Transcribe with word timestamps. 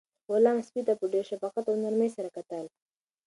غلام 0.31 0.57
سپي 0.67 0.81
ته 0.87 0.93
په 0.99 1.05
ډېر 1.13 1.23
شفقت 1.31 1.65
او 1.67 1.75
نرمۍ 1.83 2.09
سره 2.17 2.29
کتل. 2.37 2.65